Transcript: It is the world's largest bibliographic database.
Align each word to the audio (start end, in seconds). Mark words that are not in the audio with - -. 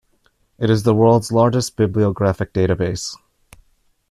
It 0.57 0.71
is 0.71 0.81
the 0.81 0.95
world's 0.95 1.31
largest 1.31 1.75
bibliographic 1.77 2.53
database. 2.53 3.15